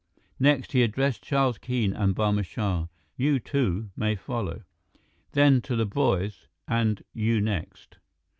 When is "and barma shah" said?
1.93-2.87